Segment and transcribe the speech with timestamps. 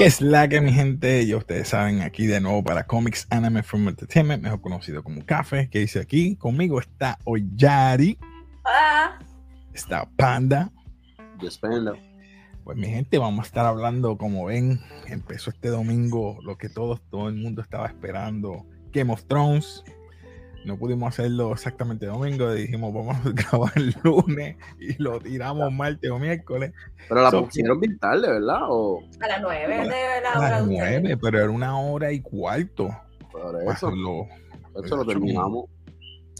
[0.00, 1.26] ¿Qué es la que mi gente?
[1.26, 5.68] Ya ustedes saben, aquí de nuevo para Comics Anime from Entertainment, mejor conocido como Café,
[5.68, 6.36] que dice aquí.
[6.36, 8.16] Conmigo está Oyari.
[8.64, 9.18] Hola.
[9.74, 10.72] Está Panda.
[11.38, 11.92] Despenda.
[12.64, 17.02] Pues mi gente, vamos a estar hablando, como ven, empezó este domingo lo que todos,
[17.10, 19.84] todo el mundo estaba esperando, Game of Thrones.
[20.64, 26.10] No pudimos hacerlo exactamente domingo, dijimos vamos a grabar el lunes y lo tiramos martes
[26.10, 26.72] o miércoles.
[27.08, 28.60] Pero la So, pusieron bien tarde, ¿verdad?
[28.68, 32.90] O A las nueve de la A las nueve, pero era una hora y cuarto.
[33.32, 34.26] por eso, lo-
[34.84, 35.64] eso lo terminamos.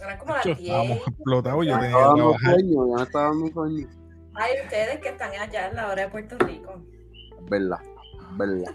[0.02, 1.08] Eran como las Hecho, estábamos 10.
[1.08, 2.54] explotados, yo tenía estaba que trabajar.
[2.54, 3.88] sueño, ya estaba dando sueño.
[4.34, 6.82] Ay, ustedes que están allá en la hora de Puerto Rico.
[7.50, 7.78] Verdad,
[8.36, 8.74] verdad.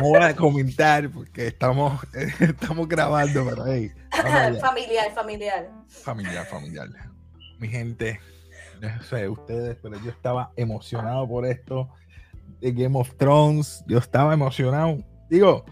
[0.00, 2.00] No voy a comentar porque estamos,
[2.40, 3.90] estamos grabando, pero hey,
[4.60, 5.70] familiar, familiar.
[5.88, 6.88] familiar, familiar.
[7.58, 8.20] Mi gente,
[8.80, 11.88] no sé ustedes, pero yo estaba emocionado por esto
[12.60, 13.84] de Game of Thrones.
[13.86, 14.98] Yo estaba emocionado.
[15.28, 15.64] Digo,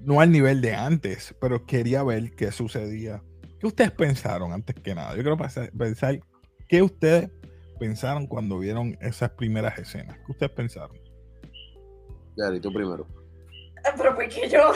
[0.00, 3.22] no al nivel de antes, pero quería ver qué sucedía.
[3.60, 5.10] ¿Qué ustedes pensaron antes que nada?
[5.16, 6.20] Yo quiero pasar- pensar
[6.68, 7.30] qué ustedes
[7.78, 10.16] pensaron cuando vieron esas primeras escenas.
[10.24, 10.96] ¿Qué ustedes pensaron?
[12.36, 13.06] Yari, tú primero.
[13.96, 14.72] Pero porque yo,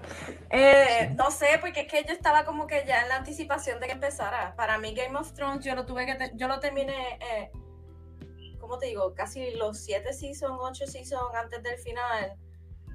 [0.50, 3.86] eh, no sé, porque es que yo estaba como que ya en la anticipación de
[3.86, 4.54] que empezara.
[4.56, 7.50] Para mí Game of Thrones yo lo tuve que, yo lo terminé, eh,
[8.58, 9.14] ¿cómo te digo?
[9.14, 12.36] Casi los siete seasons, ocho seasons antes del final.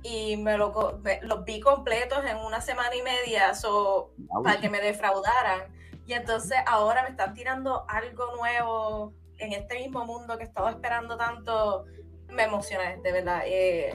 [0.02, 4.80] Y me lo, los vi completos en una semana y media, so, para que me
[4.80, 5.74] defraudaran.
[6.06, 11.18] Y entonces ahora me están tirando algo nuevo en este mismo mundo que estaba esperando
[11.18, 11.86] tanto.
[12.30, 13.42] Me emocioné, de verdad.
[13.46, 13.94] Eh,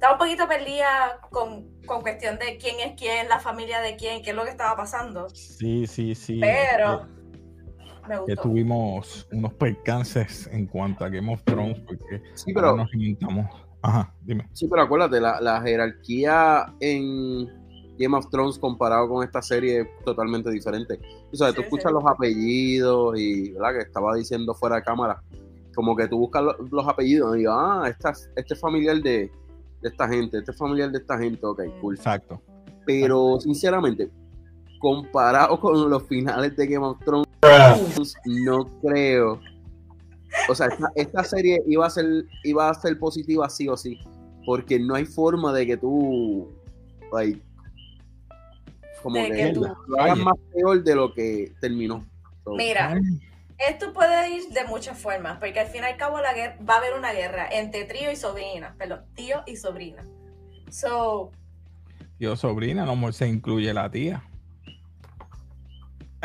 [0.00, 4.22] estaba un poquito perdida con, con cuestión de quién es quién, la familia de quién,
[4.22, 5.28] qué es lo que estaba pasando.
[5.28, 6.38] Sí, sí, sí.
[6.40, 7.06] Pero
[8.08, 8.42] me que gustó.
[8.42, 13.46] tuvimos unos percances en cuanto a Game of Thrones, porque Sí, pero, nos inventamos.
[13.82, 14.48] Ajá, dime.
[14.52, 17.46] sí, pero acuérdate, la, la jerarquía en
[17.98, 20.98] Game of Thrones comparado con esta serie es totalmente diferente.
[21.32, 21.94] O sea, tú escuchas sí.
[21.94, 23.72] los apellidos y, ¿verdad?
[23.74, 25.22] Que estaba diciendo fuera de cámara,
[25.74, 29.30] como que tú buscas lo- los apellidos y digo, ah, esta, este es familiar de,
[29.82, 31.94] de esta gente, este es familiar de esta gente, ok, cool.
[31.96, 32.40] Exacto.
[32.86, 34.10] Pero sinceramente,
[34.78, 37.26] comparado con los finales de Game of Thrones,
[38.24, 39.40] no creo.
[40.48, 43.98] O sea, esta, esta serie iba a ser iba a ser positiva sí o sí,
[44.46, 46.48] porque no hay forma de que tú
[47.12, 47.40] like,
[49.02, 52.04] como De que, que tú- lo hagas más peor de lo que terminó.
[52.44, 52.98] So, Mira,
[53.68, 56.74] esto puede ir de muchas formas, porque al fin y al cabo la guer- va
[56.74, 60.04] a haber una guerra entre tío y sobrina, perdón, tío y sobrina.
[60.70, 61.32] So,
[62.18, 64.22] Yo, sobrina, no se incluye la tía.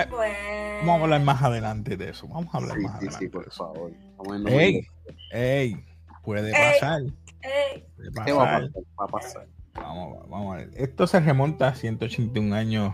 [0.10, 0.34] pues.
[0.82, 2.28] Vamos a hablar más adelante de eso.
[2.28, 3.26] Vamos a hablar sí, más sí, adelante.
[3.26, 3.92] sí, por favor.
[4.34, 4.88] En Ey,
[5.32, 5.86] ey,
[6.24, 6.54] puede Ey.
[6.54, 7.02] pasar.
[7.42, 8.70] Ey, puede ¿Qué va a pasar.
[8.72, 8.84] pasar?
[9.00, 9.48] Va a pasar.
[9.76, 10.70] Vamos, vamos a ver.
[10.76, 12.94] Esto se remonta a 181 años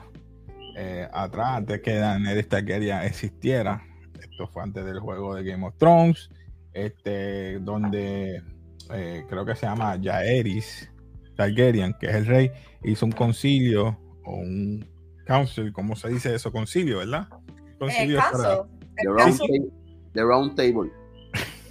[0.75, 3.83] eh, atrás, antes que Daenerys Targaryen existiera.
[4.21, 6.29] Esto fue antes del juego de Game of Thrones,
[6.73, 8.41] este, donde
[8.93, 10.89] eh, creo que se llama Jaehaerys
[11.35, 12.51] Targaryen, que es el rey,
[12.83, 14.87] hizo un concilio o un
[15.25, 16.51] council, ¿cómo se dice eso?
[16.51, 17.27] Concilio, ¿verdad?
[17.71, 18.69] el Concilio para- caso.
[18.97, 19.61] The El round, table,
[20.13, 20.91] the round table.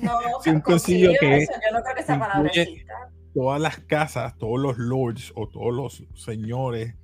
[0.00, 0.12] no,
[0.42, 2.94] Sí, un concilio, concilio que eso, yo no creo que esa palabra incluye- exista.
[3.34, 6.94] todas las casas, todos los lords o todos los señores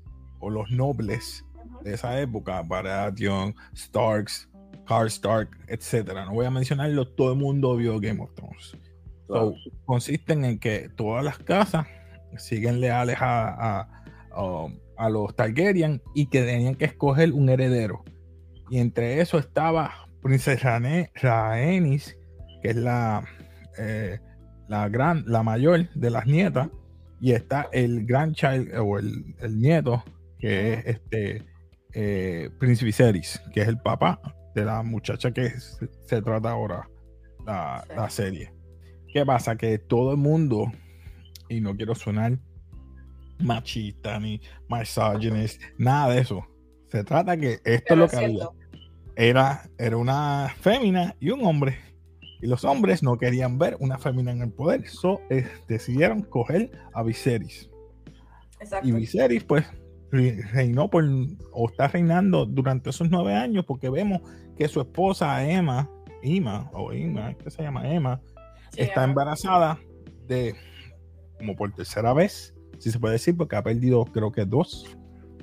[0.41, 1.45] o los nobles
[1.83, 4.49] de esa época, Baratheon, Starks,
[5.07, 6.25] Stark, etcétera.
[6.25, 8.77] No voy a mencionarlo, todo el mundo vio Game of Thrones.
[9.27, 9.55] So,
[9.85, 11.87] consisten en que todas las casas
[12.37, 18.05] siguen leales a, a, um, a los Targaryen y que tenían que escoger un heredero.
[18.71, 22.17] Y entre eso estaba Princesa Rhaenys,
[22.63, 23.25] que es la,
[23.79, 24.21] eh,
[24.69, 26.69] la, gran, la mayor de las nietas,
[27.21, 30.05] y está el grandchild o el, el nieto,
[30.39, 31.43] que es este
[31.95, 34.21] eh, Prince Viserys, que es el papá
[34.57, 36.89] de la muchacha que se, se trata ahora
[37.47, 37.95] la, Sí.
[37.97, 38.53] la serie.
[39.13, 39.57] ¿Qué pasa?
[39.57, 40.73] Que todo el mundo,
[41.49, 42.39] y no quiero sonar
[43.39, 46.47] machista ni misogynist, nada de eso.
[46.91, 48.49] Se trata que esto es Pero lo es que había.
[49.17, 51.77] Era, era una fémina y un hombre.
[52.41, 54.87] Y los hombres no querían ver una fémina en el poder.
[54.89, 57.71] So, eh, decidieron coger a Viserys.
[58.61, 58.87] Exacto.
[58.89, 59.65] Y Viserys, pues,
[60.11, 61.05] re- reinó por,
[61.53, 64.21] o está reinando durante esos nueve años, porque vemos
[64.57, 65.91] que su esposa Emma,
[66.23, 67.89] Emma, o Emma, ¿qué se llama?
[67.93, 68.21] Emma,
[68.73, 69.11] Sí, está amor.
[69.11, 69.79] embarazada
[70.27, 70.55] de,
[71.39, 74.97] como por tercera vez, si se puede decir, porque ha perdido, creo que dos,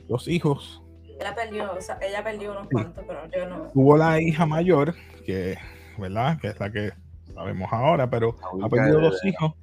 [0.08, 0.84] dos hijos.
[1.20, 3.70] Ella perdió, o sea, ella perdió unos cuantos, pero yo no.
[3.72, 4.94] Tuvo la hija mayor,
[5.26, 5.58] que,
[5.98, 6.38] ¿verdad?
[6.40, 6.92] Que es la que
[7.34, 9.54] sabemos ahora, pero ha perdido dos hijos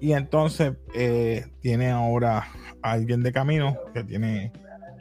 [0.00, 2.48] y entonces eh, tiene ahora
[2.82, 4.52] a alguien de camino que tiene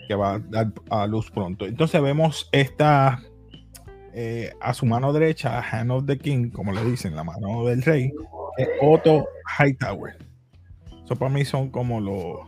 [0.08, 1.66] que va a dar a luz pronto.
[1.66, 3.22] Entonces vemos esta
[4.14, 7.82] eh, a su mano derecha, Hand of the King, como le dicen, la mano del
[7.82, 8.12] rey,
[8.58, 9.28] es Otto
[9.60, 10.16] Hightower.
[11.04, 12.40] Eso para mí son como los,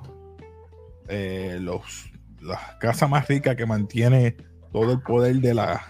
[1.09, 2.11] eh, los
[2.45, 4.37] las casas más ricas que mantiene
[4.71, 5.81] todo el poder de la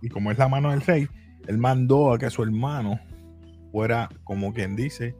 [0.00, 1.08] y como es la mano del rey,
[1.48, 3.00] él mandó a que su hermano
[3.72, 5.16] fuera como quien dice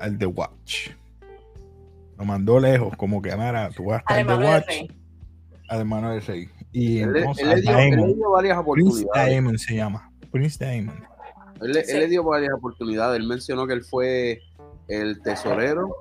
[0.00, 0.90] al The Watch.
[2.18, 3.30] Lo mandó lejos, como que
[3.76, 4.90] tú vas a estar The Watch
[5.68, 6.50] al hermano del rey.
[6.72, 9.06] Y él, entonces, él, le dio, varias oportunidades.
[9.06, 10.12] Prince Damon se llama.
[10.30, 11.04] Prince Damon.
[11.60, 13.20] Él, le dio varias oportunidades.
[13.20, 14.40] Él mencionó que él fue
[14.88, 15.94] el tesorero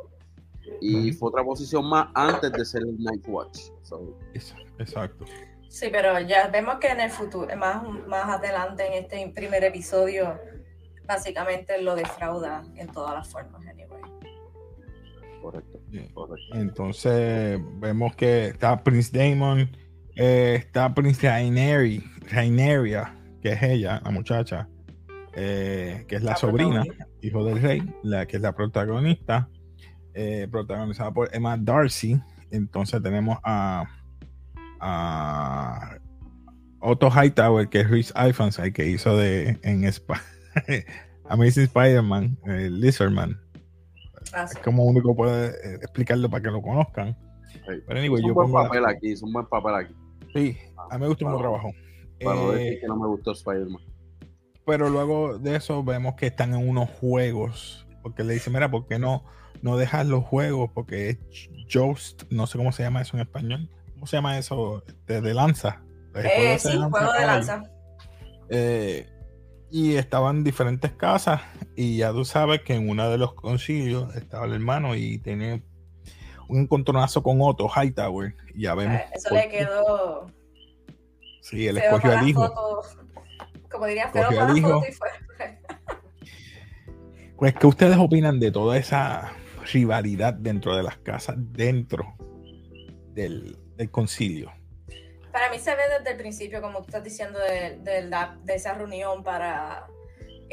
[0.80, 3.60] y fue otra posición más antes de ser el Night Watch.
[4.80, 5.26] Exacto.
[5.68, 10.38] Sí, pero ya vemos que en el futuro, más, más adelante en este primer episodio,
[11.06, 14.02] básicamente lo defrauda en todas las formas, anyway.
[15.42, 15.80] Correcto,
[16.14, 16.56] correcto.
[16.56, 19.70] Entonces vemos que está Prince Damon,
[20.16, 24.68] eh, está Prince Raineria, que es ella, la muchacha,
[25.34, 26.84] eh, que es la, sobrina,
[27.22, 29.50] hijo del rey, la que es la protagonista,
[30.14, 32.20] eh, protagonizada por Emma Darcy.
[32.52, 33.86] Entonces tenemos a,
[34.80, 35.98] a
[36.80, 39.90] Otto Hightower, que es Ifans, el que hizo de en.
[41.30, 43.40] Amazing Spider-Man, Lizardman.
[44.34, 47.16] Ah, es como único puede explicarlo para que lo conozcan.
[47.66, 49.96] Pero anyway, yo un buen papel aquí, es un buen papel aquí.
[50.34, 50.58] Sí,
[50.90, 51.72] a mí me gustó mucho trabajo.
[52.20, 53.82] Decir eh, que no me gustó Spider-Man.
[54.66, 57.88] Pero luego de eso vemos que están en unos juegos.
[58.04, 59.26] Porque le dice, mira, ¿por qué no,
[59.62, 60.72] no dejas los juegos?
[60.74, 61.20] Porque es
[61.72, 63.70] Joust, no sé cómo se llama eso en español.
[63.94, 64.84] ¿Cómo se llama eso?
[65.06, 65.84] De, lanza.
[66.16, 67.64] Eh, sí, juego de lanza.
[68.50, 69.08] Eh,
[69.72, 71.42] y estaban en diferentes casas.
[71.76, 75.62] Y ya tú sabes que en uno de los concilios estaba el hermano y tenía
[76.52, 78.36] un encontronazo con Otto Hightower.
[78.54, 79.02] Y ya vemos.
[79.02, 80.28] Ah, eso le quedó.
[81.42, 82.84] Sí, él escogió al hijo.
[83.72, 84.84] Como diría, feo para hijo.
[84.88, 85.10] Y fue.
[87.38, 89.34] Pues, ¿qué ustedes opinan de toda esa
[89.74, 92.14] rivalidad dentro de las casas, dentro
[93.16, 94.52] del, del concilio?
[95.32, 98.76] Para mí se ve desde el principio, como tú estás diciendo, de, de, de esa
[98.76, 99.88] reunión para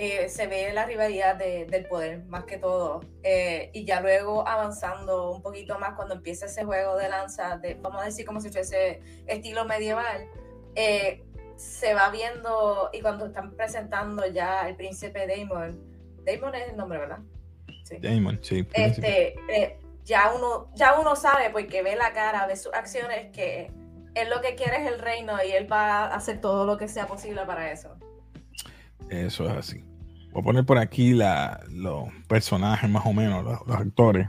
[0.00, 3.00] eh, se ve la rivalidad del poder, más que todo.
[3.24, 7.74] Eh, y ya luego avanzando un poquito más, cuando empieza ese juego de lanza, de,
[7.74, 10.28] vamos a decir como si fuese estilo medieval,
[10.76, 11.24] eh,
[11.56, 15.82] se va viendo, y cuando están presentando ya el príncipe Damon,
[16.24, 17.18] Damon es el nombre, ¿verdad?
[17.82, 17.96] Sí.
[18.00, 18.64] Damon, sí.
[18.74, 19.34] Este,
[20.04, 23.72] ya, uno, ya uno sabe, porque ve la cara, de sus acciones, que
[24.14, 26.86] él lo que quiere es el reino y él va a hacer todo lo que
[26.86, 27.96] sea posible para eso.
[29.10, 29.87] Eso es así.
[30.38, 34.28] Voy a poner por aquí la, los personajes más o menos, los, actores.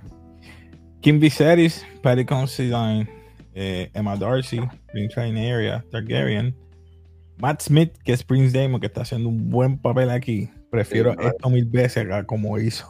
[1.01, 3.07] Kim Viserys, Patty Considine,
[3.53, 4.59] eh, Emma Darcy,
[4.91, 6.55] Prince Area, Targaryen.
[7.37, 10.49] Matt Smith, que es Prince Damon, que está haciendo un buen papel aquí.
[10.71, 12.89] Prefiero esto mil veces a como hizo.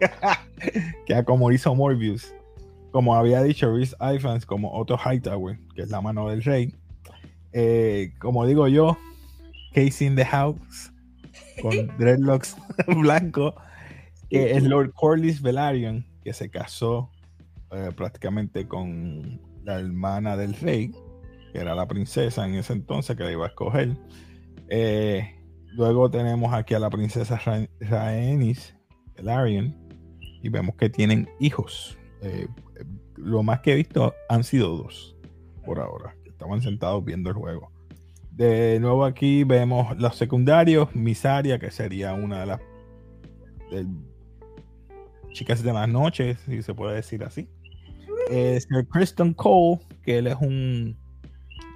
[1.06, 2.34] que a como hizo Morbius.
[2.92, 6.74] Como había dicho Rhys Ifans, como Otto Hightower, que es la mano del rey.
[7.54, 8.98] Eh, como digo yo,
[9.72, 10.89] Casey in the House
[11.60, 13.54] con dreadlocks blanco,
[14.28, 17.10] que es Lord Corlys Velaryon, que se casó
[17.72, 20.92] eh, prácticamente con la hermana del rey,
[21.52, 23.96] que era la princesa en ese entonces que la iba a escoger.
[24.68, 25.36] Eh,
[25.74, 27.40] luego tenemos aquí a la princesa
[27.80, 28.76] Rhaenys
[29.16, 29.76] Velaryon
[30.42, 31.98] y vemos que tienen hijos.
[32.22, 32.48] Eh,
[33.16, 35.16] lo más que he visto han sido dos
[35.64, 37.70] por ahora, que estaban sentados viendo el juego.
[38.40, 42.60] De nuevo aquí vemos los secundarios, Misaria, que sería una de las
[45.34, 47.50] chicas de las noches, si se puede decir así.
[48.30, 50.96] Es el Kristen Cole, que él es un,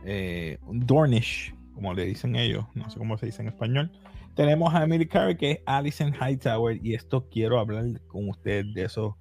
[0.06, 3.92] eh, un Dornish, como le dicen ellos, no sé cómo se dice en español.
[4.34, 8.84] Tenemos a Emily Carey, que es Alison Hightower, y esto quiero hablar con ustedes de
[8.84, 9.18] eso,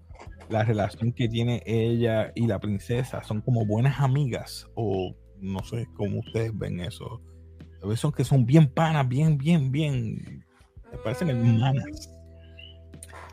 [0.48, 3.22] la relación que tiene ella y la princesa.
[3.22, 7.22] Son como buenas amigas, o no sé cómo ustedes ven eso
[7.96, 10.46] son que son bien panas, bien, bien, bien.
[10.92, 12.10] Me parecen hermanas.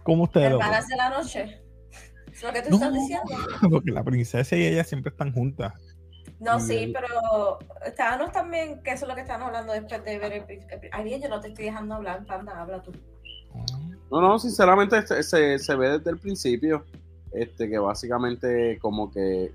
[0.02, 1.62] ¿Cómo ustedes lo Hermanas de la noche.
[2.32, 3.36] ¿Es lo que tú estás diciendo?
[3.70, 5.72] Porque la princesa y ella siempre están juntas.
[6.38, 10.32] No, sí, pero estábamos también, que eso es lo que estamos hablando después de ver
[10.32, 10.44] el,
[10.90, 12.92] Ay, bien, yo no te estoy dejando hablar, panda, habla tú.
[14.10, 16.84] No, no, sinceramente se, se ve desde el principio
[17.32, 19.52] este que básicamente como que eh,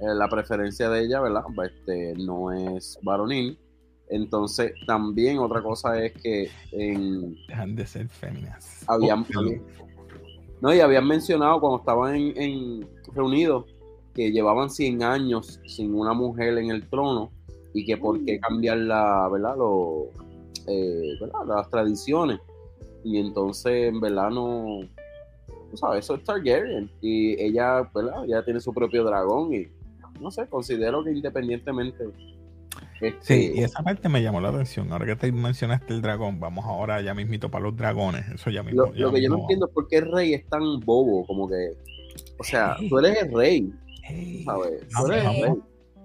[0.00, 1.44] la preferencia de ella, ¿verdad?
[1.64, 3.58] Este, no es varonil
[4.10, 8.84] Entonces, también otra cosa es que en, Dejan de ser féminas.
[8.86, 9.42] habían, Oh,
[10.60, 13.66] no, y habían mencionado cuando estaban en, en- reunidos
[14.14, 17.30] que llevaban 100 años sin una mujer en el trono
[17.72, 19.56] y que por qué cambiar la, ¿verdad?
[19.56, 20.08] Lo,
[20.66, 21.40] eh, ¿verdad?
[21.46, 22.40] las tradiciones.
[23.04, 24.80] Y entonces, en verdad, no.
[25.70, 26.90] Tú sabes, eso es Targaryen.
[27.00, 28.24] Y ella, ¿verdad?
[28.26, 29.54] Ya tiene su propio dragón.
[29.54, 29.68] Y
[30.20, 32.04] no sé, considero que independientemente.
[33.00, 34.92] Este, Sí, y esa parte me llamó la atención.
[34.92, 38.28] Ahora que te mencionaste el dragón, vamos ahora ya mismito para los dragones.
[38.28, 38.82] Eso ya mismo.
[38.86, 41.26] Lo, ya lo que yo no entiendo es por qué el rey es tan bobo,
[41.26, 41.72] como que,
[42.38, 42.88] o sea, Ey.
[42.88, 43.72] tú eres el rey,
[44.08, 44.88] Ey, ¿sabes?
[44.88, 45.52] Tú eres el rey.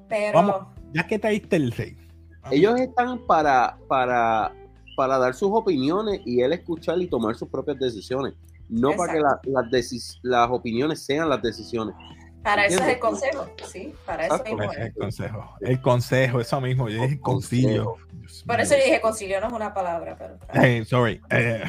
[0.09, 0.55] Pero Vamos.
[0.93, 1.97] ya que traíste el rey.
[2.41, 2.57] vamos.
[2.57, 4.53] Ellos están para, para,
[4.95, 8.33] para dar sus opiniones y él escuchar y tomar sus propias decisiones,
[8.69, 11.95] no para que la- las, las opiniones sean las decisiones.
[12.43, 14.55] Para eso es el consejo, sí, para eso Exacto.
[14.57, 14.77] mismo es.
[14.79, 15.53] el consejo.
[15.61, 16.89] El consejo, eso mismo.
[16.89, 17.97] Yo dije concilio.
[18.45, 21.21] Por eso yo dije concilio no es una palabra, pero Hey, sorry.
[21.29, 21.63] Eh,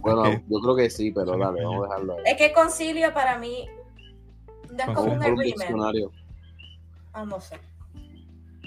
[0.00, 0.42] Bueno, ok.
[0.46, 2.22] yo creo que sí, pero dale, vamos a dejarlo ahí.
[2.26, 3.66] es que concilio para mí
[4.70, 6.12] no es como un agreement.
[7.12, 7.58] Ah, no sé.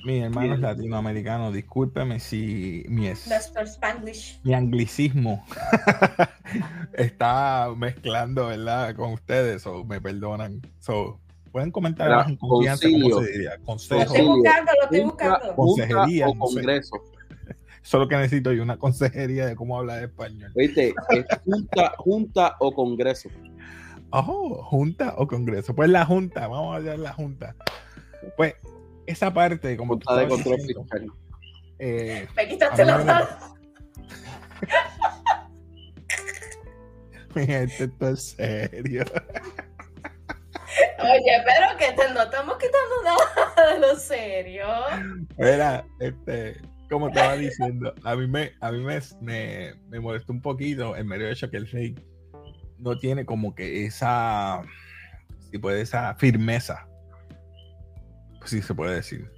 [0.05, 0.61] Mis hermanos Bien.
[0.61, 3.25] latinoamericanos, discúlpeme si mi, es-
[4.43, 5.45] mi anglicismo
[6.93, 8.95] está mezclando, ¿verdad?
[8.97, 10.61] Con ustedes, o me perdonan.
[10.79, 11.21] So,
[11.53, 13.21] pueden comentar Era en confianza cómo concilio.
[13.25, 13.55] se diría.
[13.57, 14.01] Lo Consejo.
[14.01, 15.55] estoy buscando, lo estoy buscando.
[15.55, 16.55] Consejería, o no sé.
[16.55, 17.03] congreso.
[17.83, 20.51] Solo que necesito yo una consejería de cómo hablar español.
[20.55, 20.93] ¿Viste?
[21.11, 23.29] Es junta, junta o congreso.
[24.09, 25.73] Oh, junta o congreso.
[25.75, 27.55] Pues la junta, vamos a hablar de la junta.
[28.37, 28.55] Pues
[29.05, 31.15] esa parte, como tú Junta de estabas control diciendo,
[31.79, 33.27] eh, Me quitaste la me- mano.
[37.35, 39.03] mi gente, esto es serio.
[41.03, 44.65] Oye, pero que te, no estamos quitando nada de lo serio.
[45.37, 50.41] Era, este, como estaba diciendo, a mí me, a mí me, me, me molestó un
[50.41, 51.95] poquito el mero hecho que el rey
[52.77, 54.61] no tiene como que esa,
[55.51, 56.87] si puede, esa firmeza.
[58.39, 59.29] Pues sí se puede decir.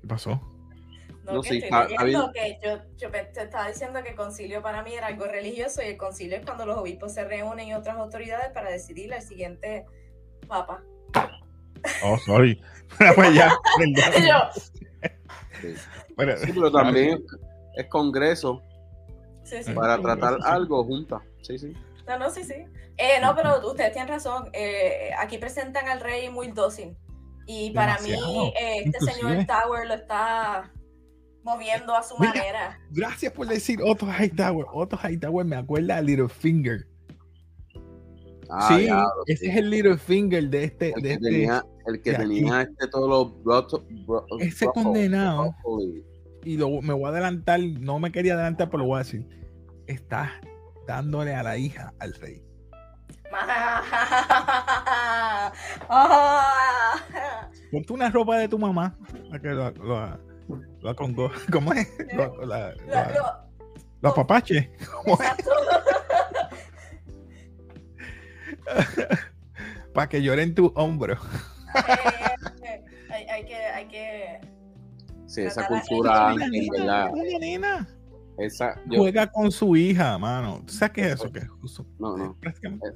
[0.00, 0.40] ¿Qué pasó?
[1.24, 4.62] No, No, que sí, está- está que yo, yo te estaba diciendo que el concilio
[4.62, 7.74] para mí era algo religioso y el concilio es cuando los obispos se reúnen y
[7.74, 9.84] otras autoridades para decidir al siguiente
[10.46, 10.82] papa.
[12.04, 12.60] Oh, sorry.
[13.14, 13.48] pues ya,
[14.20, 14.62] yo,
[15.60, 15.74] Sí.
[16.16, 17.24] Pero- Sí, pero también
[17.74, 18.60] es congreso
[19.44, 19.72] sí, sí.
[19.72, 21.20] para tratar algo junta.
[21.42, 21.72] Sí, sí.
[22.06, 22.54] No, no, sí, sí.
[22.98, 24.50] Eh, no, pero ustedes tienen razón.
[24.52, 26.96] eh, aquí presentan al rey muy dócil.
[27.46, 28.26] Y para Demasiado.
[28.28, 30.70] mí, eh, este Inclusive- señor Tower lo está
[31.42, 32.34] moviendo a su Mira.
[32.34, 32.80] manera.
[32.90, 34.66] Gracias por decir Otto Hightower.
[34.72, 36.86] Otto Hightower me acuerda a Littlefinger.
[38.54, 42.02] Ah, sí, ya, ese es el Littlefinger de este, el de que este tenía, el
[42.02, 43.82] que tenía este, todos los brotos.
[44.06, 45.42] bro- Ese brojos, condenado.
[45.62, 45.82] brojos
[46.44, 49.26] y- lo, me voy a adelantar, no me quería adelantar, pero lo voy a decir.
[49.86, 50.32] Está
[50.86, 52.42] dándole a la hija al rey.
[55.88, 56.96] Ah.
[57.72, 58.96] Ponte una ropa de tu mamá.
[59.30, 60.18] para que lo, lo,
[60.80, 61.88] lo ¿Cómo es?
[62.14, 63.42] Lo, la, Lo- la- lo-
[64.02, 64.70] lo apapache.
[69.94, 71.14] Para que llore en tu hombro.
[72.64, 74.40] Eh, hay, hay que, hay que.
[75.26, 77.10] Sí, esa cultura, Una en verdad.
[77.12, 77.88] una nena.
[78.38, 80.62] Esa, yo, Juega con su hija, mano.
[80.66, 81.30] ¿Tú sabes qué es eso?
[81.30, 82.34] Que es justo- no, no.
[82.40, 82.86] prácticamente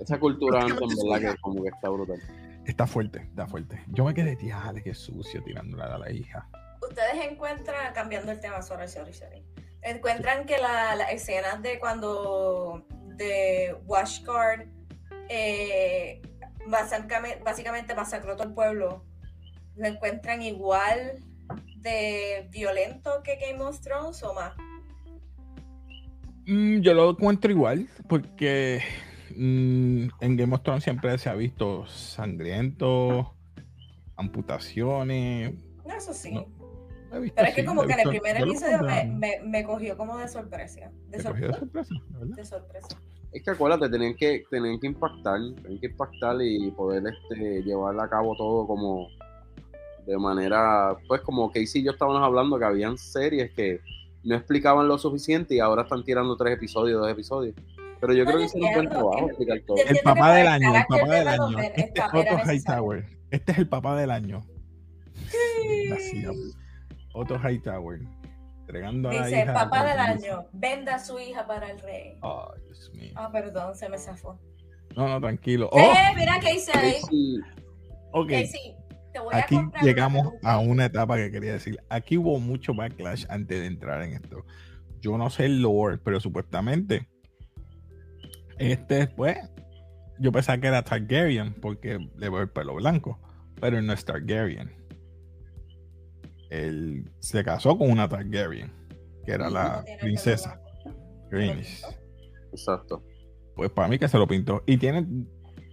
[0.00, 2.18] Esa cultura antes, en verdad, que como que está brutal.
[2.64, 3.82] Está fuerte, está fuerte.
[3.88, 6.48] Yo me quedé, diale, qué sucio tirándole a la hija.
[6.82, 9.44] Ustedes encuentran, cambiando el tema, sorry, sorry, sorry.
[9.82, 12.86] Encuentran que la- las escenas de cuando.
[13.16, 14.66] de Washguard.
[15.32, 16.20] Eh,
[16.66, 19.04] básicamente, masacró todo el pueblo.
[19.76, 21.20] ¿Lo encuentran igual
[21.76, 24.54] de violento que Game of Thrones o más?
[26.46, 28.82] Mm, yo lo encuentro igual, porque
[29.36, 33.32] mm, en Game of Thrones siempre se ha visto sangriento,
[34.16, 35.54] amputaciones.
[35.86, 36.32] No, Eso sí.
[36.32, 36.48] No,
[37.12, 39.96] He visto Pero es que como que en el primer episodio me, me, me cogió
[39.96, 40.90] como de sorpresa.
[41.08, 41.60] De, sorpresa,
[42.12, 42.98] de sorpresa.
[43.32, 47.98] Es que acuérdate, tenían que, tenían que impactar, tenían que impactar y poder este, llevar
[48.00, 49.08] a cabo todo como
[50.06, 53.80] de manera, pues como Casey y yo estábamos hablando que habían series que
[54.24, 57.54] no explicaban lo suficiente y ahora están tirando tres episodios, dos episodios.
[58.00, 59.76] Pero yo No, creo que hicieron un buen entiendo, trabajo que- explicar todo.
[59.86, 61.58] El papá del el año, el papá de del año.
[61.60, 62.50] Este es Otto.
[62.52, 63.04] Hightower.
[63.30, 64.40] Este es el papá del año.
[67.12, 68.00] Otto Hightower.
[68.70, 69.52] Entregando a la Dice, hija.
[69.52, 72.18] papá del año, venda a su hija para el rey.
[72.64, 73.12] Dios mío.
[73.16, 74.38] Ah, perdón, se me zafó.
[74.96, 75.68] No, no, tranquilo.
[75.72, 76.94] Oh, Eh, mira qué hice ahí.
[77.00, 77.40] Casey,
[78.12, 78.28] ok.
[78.30, 78.76] Casey,
[79.12, 81.78] te voy aquí llegamos a una etapa que quería decir.
[81.88, 84.44] Aquí hubo mucho backlash antes de entrar en esto.
[85.00, 87.08] Yo no sé el lore, pero supuestamente
[88.58, 89.36] este después
[90.18, 93.18] yo pensaba que era Targaryen porque le veo el pelo blanco,
[93.60, 94.70] pero no es Targaryen.
[96.50, 98.72] Él se casó con una Targaryen,
[99.24, 100.60] que era la princesa
[101.30, 101.82] Greenish.
[102.52, 103.02] Exacto.
[103.54, 104.62] Pues para mí que se lo pintó.
[104.66, 105.06] Y tiene,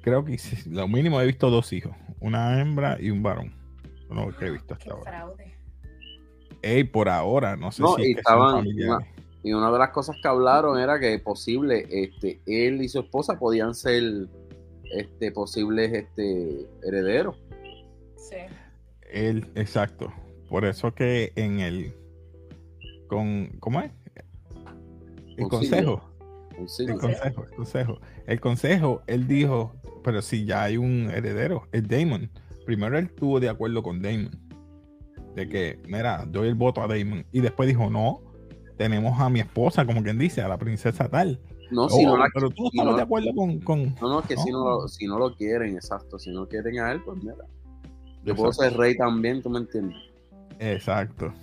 [0.02, 0.38] creo que
[0.70, 3.56] lo mínimo he visto dos hijos, una hembra y un varón.
[4.10, 5.28] No que he visto hasta ahora.
[6.62, 8.66] Ey, por ahora, no sé si estaban,
[9.44, 13.40] y una de las cosas que hablaron era que posible, este, él y su esposa
[13.40, 14.28] podían ser
[14.92, 17.38] este, posibles este, herederos.
[18.18, 18.38] Sí.
[19.10, 20.12] Él, exacto.
[20.50, 21.94] Por eso que en el
[23.08, 23.92] con ¿cómo es?
[25.38, 26.02] El consejo.
[26.52, 28.00] El consejo, el consejo.
[28.26, 32.32] El consejo, él dijo, pero si ya hay un heredero, es Damon.
[32.66, 34.32] Primero él estuvo de acuerdo con Damon.
[35.36, 37.26] De que, mira, doy el voto a Damon.
[37.32, 38.22] Y después dijo, no,
[38.78, 41.40] tenemos a mi esposa, como quien dice, a la princesa tal.
[41.70, 44.50] No, si no la, pero tú estás de acuerdo con, con, No, no, que Si,
[44.52, 46.18] no, si no lo quieren, exacto.
[46.18, 47.36] Si no quieren a él, pues mira.
[48.24, 49.98] Yo puedo ser rey también, ¿tú me entiendes?
[50.60, 51.34] Exacto.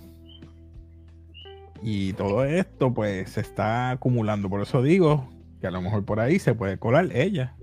[1.81, 4.49] Y todo esto, pues, se está acumulando.
[4.49, 5.29] Por eso digo
[5.61, 7.55] que a lo mejor por ahí se puede colar ella.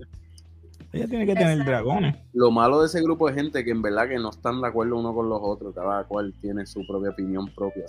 [0.93, 2.15] Ella tiene que tener dragones.
[2.33, 4.97] Lo malo de ese grupo de gente que en verdad que no están de acuerdo
[4.97, 7.85] uno con los otros, cada cual tiene su propia opinión propia.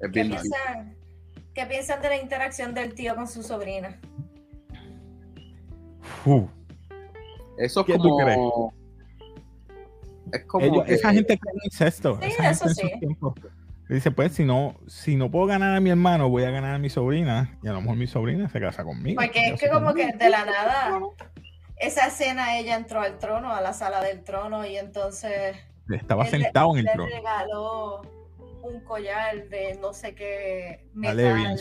[0.00, 0.96] ¿Qué, piensan,
[1.54, 4.00] ¿Qué piensan de la interacción del tío con su sobrina?
[7.58, 8.72] Eso es como.
[10.32, 10.84] Es como.
[10.84, 12.18] Esa gente cree en incesto.
[12.20, 12.90] Sí, eso sí.
[13.88, 16.78] Dice, pues, si no, si no puedo ganar a mi hermano, voy a ganar a
[16.78, 17.56] mi sobrina.
[17.62, 19.22] Y a lo mejor mi sobrina se casa conmigo.
[19.22, 21.00] Porque es que como que de la nada,
[21.76, 25.56] esa escena ella entró al trono, a la sala del trono, y entonces...
[25.88, 27.08] Estaba sentado en el trono.
[27.14, 28.02] regaló
[28.62, 31.56] un collar de no sé qué metal.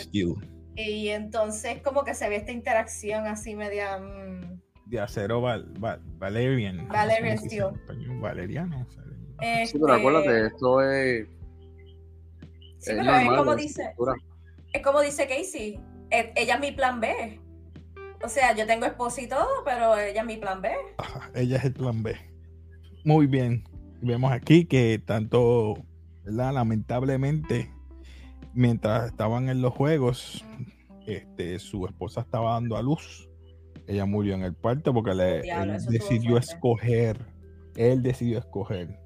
[0.76, 4.00] Y entonces como que se ve esta interacción así media...
[4.00, 6.88] Mm, de acero Valerian.
[6.88, 7.66] Valerian Steel.
[8.26, 8.86] Valeriano.
[9.40, 9.68] Este...
[9.68, 11.28] Sí, pero acuérdate, esto es...
[12.80, 13.96] Sí, es pero es como dice...
[14.74, 15.80] Es como dice Casey.
[16.12, 17.40] E, ella es mi plan B.
[18.24, 20.72] O sea, yo tengo esposo y todo, pero ella es mi plan B.
[21.34, 22.16] ella es el plan B.
[23.04, 23.64] Muy bien.
[24.02, 25.86] Vemos aquí que tanto
[26.26, 27.72] Lamentablemente,
[28.54, 30.44] mientras estaban en los juegos,
[31.06, 33.30] este, su esposa estaba dando a luz.
[33.88, 37.20] Ella murió en el parto porque le, él decidió escoger,
[37.76, 39.00] él decidió escoger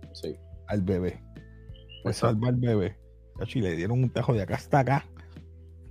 [0.67, 1.21] al bebé.
[2.03, 2.97] Pues salva al bebé.
[3.53, 5.05] Y le dieron un tajo de acá hasta acá.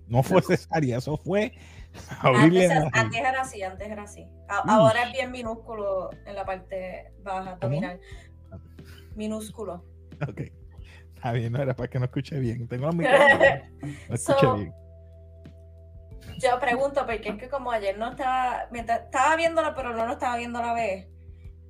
[0.06, 1.52] No fue cesárea, eso fue
[2.20, 4.26] antes, antes, era así, antes era así.
[4.48, 8.00] ahora es bien minúsculo en la parte baja abdominal.
[9.14, 9.84] Minúsculo.
[10.28, 10.42] Ok.
[11.14, 12.68] Está bien, no era para que no escuche bien.
[12.68, 13.38] Tengo los micrófonos.
[14.08, 14.72] No escuche bien.
[16.40, 20.12] Yo pregunto, porque es que como ayer no estaba, mientras estaba viéndolo, pero no lo
[20.12, 21.08] estaba viendo a la vez.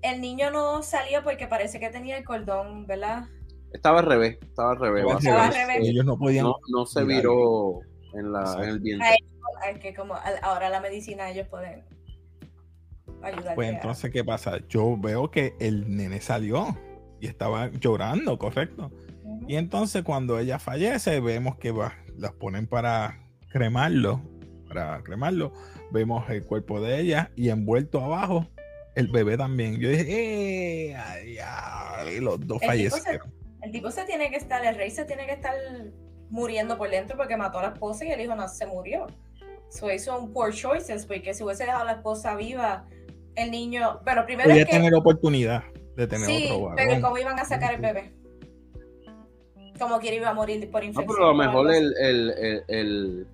[0.03, 3.25] El niño no salió porque parece que tenía el cordón, ¿verdad?
[3.73, 5.05] Estaba al revés, estaba al revés.
[5.19, 5.79] Estaba al revés.
[5.81, 6.47] Ellos no podían.
[6.69, 7.81] No, se viró
[8.15, 9.05] en, la, en el viento.
[9.69, 11.85] Es que como ahora la medicina ellos pueden
[13.23, 13.55] ayudar.
[13.55, 14.59] Pues entonces, ¿qué pasa?
[14.69, 16.79] Yo veo que el nene salió
[17.21, 18.91] y estaba llorando, correcto.
[19.47, 24.23] Y entonces cuando ella fallece, vemos que va, las ponen para cremarlo,
[24.69, 25.53] para cremarlo.
[25.91, 28.47] Vemos el cuerpo de ella y envuelto abajo
[28.99, 29.79] el bebé también.
[29.79, 30.97] Yo dije, ¡eh!
[30.97, 33.33] Ay, los dos fallecieron.
[33.63, 35.55] el tipo se tiene que estar, el rey se tiene que estar
[36.31, 39.07] muriendo por dentro porque mató a la esposa y el hijo no se murió.
[39.71, 42.87] So hizo un poor choices porque si hubiese dejado a la esposa viva,
[43.37, 45.63] el niño, pero primero Podía tener oportunidad
[45.97, 48.13] de tener sí, otro pero ¿cómo iban a sacar el bebé?
[49.79, 51.07] como quiere iba a morir por infección.
[51.07, 53.27] No, pero a lo mejor el, el, el,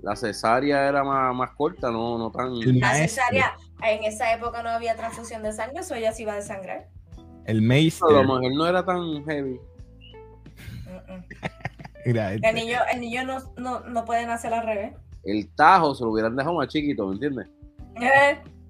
[0.00, 2.58] la cesárea era más, más corta, no, no tan.
[2.78, 3.56] La cesárea,
[3.90, 6.88] en esa época no había transfusión de sangre, eso ella se iba a desangrar.
[7.46, 8.08] El maestro.
[8.08, 9.60] A lo mejor no era tan heavy.
[12.06, 12.48] Mira, este.
[12.48, 14.94] el niño, el niño no, no, no puede nacer al revés.
[15.24, 17.46] El tajo se lo hubieran dejado más chiquito, ¿me entiendes?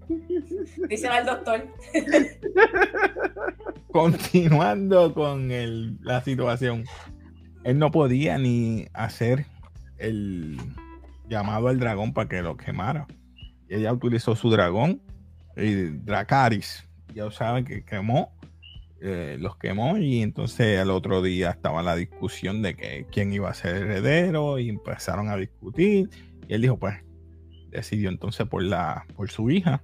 [0.89, 1.67] Dice al doctor.
[3.93, 6.85] Continuando con el, la situación.
[7.65, 9.47] Él no podía ni hacer
[9.99, 10.59] el
[11.29, 13.07] llamado al dragón para que lo quemara.
[13.75, 15.01] Ella utilizó su dragón,
[15.57, 16.89] el Dracaris.
[17.15, 18.33] Ya saben que quemó,
[19.01, 23.51] eh, los quemó y entonces al otro día estaba la discusión de que quién iba
[23.51, 26.09] a ser heredero y empezaron a discutir.
[26.49, 26.97] Y él dijo, pues,
[27.71, 29.83] decidió entonces por, la, por su hija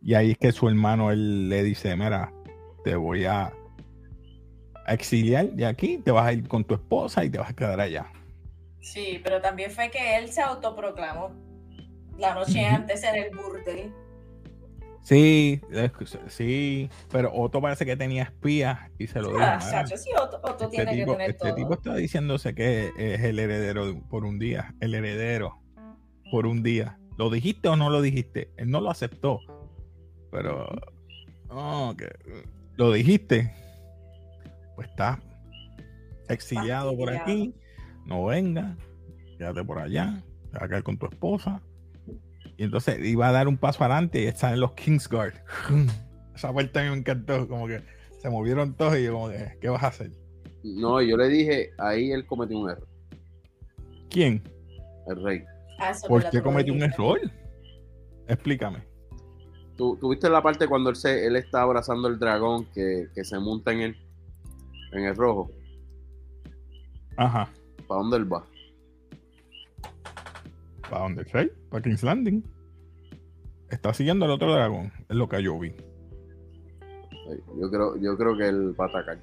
[0.00, 2.32] y ahí es que su hermano él le dice, mira,
[2.84, 3.52] te voy a
[4.86, 7.80] exiliar de aquí, te vas a ir con tu esposa y te vas a quedar
[7.80, 8.06] allá.
[8.80, 11.32] Sí, pero también fue que él se autoproclamó
[12.18, 13.92] la noche antes en el burdel.
[15.02, 15.60] Sí,
[16.26, 19.40] sí, pero Otto parece que tenía espías y se lo dijo.
[19.40, 23.20] Ah, sí, Otto, Otto este tiene tipo, que tener este tipo está diciéndose que es
[23.22, 25.62] el heredero por un día, el heredero
[26.30, 26.98] por un día.
[27.16, 28.50] ¿Lo dijiste o no lo dijiste?
[28.58, 29.40] Él no lo aceptó,
[30.30, 30.68] pero
[31.96, 32.10] que
[32.76, 33.50] lo dijiste.
[34.76, 35.18] Pues está
[36.28, 37.54] exiliado por aquí,
[38.04, 38.76] no venga,
[39.38, 41.62] quédate por allá, te vas a quedar con tu esposa
[42.58, 45.34] y entonces iba a dar un paso adelante y están en los Kingsguard.
[46.34, 47.82] Esa vuelta a mí me encantó, como que
[48.18, 50.10] se movieron todos y yo como que, ¿qué vas a hacer?
[50.64, 52.88] No, yo le dije, ahí él cometió un error.
[54.10, 54.42] ¿Quién?
[55.06, 55.44] El rey.
[55.78, 57.20] Ah, ¿Por qué cometió un error?
[58.26, 58.82] Explícame.
[59.76, 63.38] ¿Tú, viste la parte cuando él, se, él está abrazando el dragón que, que se
[63.38, 63.96] monta en él?
[64.92, 65.48] En el rojo.
[67.16, 67.48] Ajá.
[67.86, 68.44] ¿Para dónde él va?
[70.88, 72.42] ¿Para dónde el Para King's Landing.
[73.70, 75.74] Está siguiendo al otro dragón, es lo que yo vi.
[77.60, 79.18] Yo creo, yo creo que él va a atacar.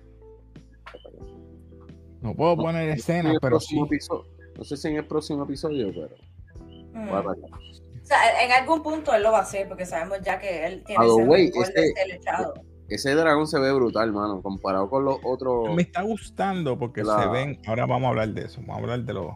[2.22, 3.80] No puedo poner escenas, pero sí.
[3.80, 6.16] no sé si en el próximo episodio, pero
[7.12, 7.28] va a mm.
[7.30, 7.60] atacar.
[7.60, 10.84] O sea, en algún punto él lo va a hacer, porque sabemos ya que él
[10.86, 11.04] tiene
[11.48, 11.94] ese,
[12.88, 15.74] ese dragón se ve brutal, mano, comparado con los otros.
[15.76, 17.60] Me está gustando porque se ven.
[17.66, 18.62] Ahora vamos a hablar de eso.
[18.62, 19.34] Vamos a hablar de los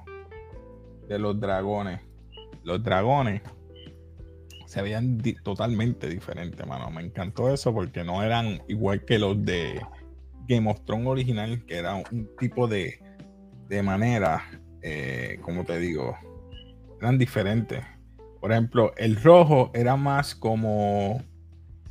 [1.07, 2.08] de los dragones
[2.69, 3.41] los dragones
[4.67, 6.91] se veían totalmente diferentes, mano.
[6.91, 9.81] Me encantó eso porque no eran igual que los de
[10.47, 13.01] Game of Thrones original, que era un tipo de,
[13.67, 14.43] de manera,
[14.83, 16.15] eh, como te digo,
[17.01, 17.83] eran diferentes.
[18.39, 21.23] Por ejemplo, el rojo era más como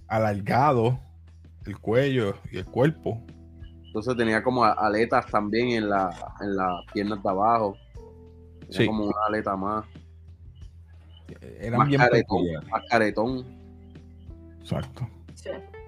[0.06, 1.00] alargado,
[1.66, 3.20] el cuello y el cuerpo.
[3.86, 6.10] Entonces tenía como aletas también en, la,
[6.40, 7.76] en las piernas de abajo.
[8.70, 9.84] Tenía como una aleta más.
[11.60, 13.46] Eran bien caretón, más caretón.
[14.60, 15.08] Exacto.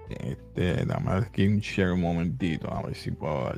[0.08, 3.52] Este, dame aquí un share un momentito, a ver si puedo.